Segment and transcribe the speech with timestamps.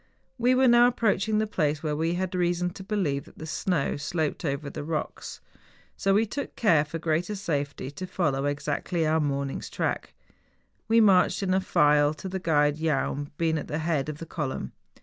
[0.39, 3.97] We were now approaching the place where we had reason to believe that the snow
[3.97, 5.41] sloped over the rocks.
[5.95, 10.15] So we took care, for greater safety, to follow exactly our morning's track.
[10.87, 14.71] We marched in a file, the guide Jaun being at the head of the column.